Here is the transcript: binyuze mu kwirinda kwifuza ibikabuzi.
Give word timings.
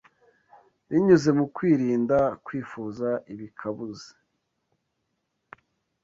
binyuze 0.89 1.29
mu 1.37 1.45
kwirinda 1.55 2.17
kwifuza 2.45 3.09
ibikabuzi. 3.33 4.11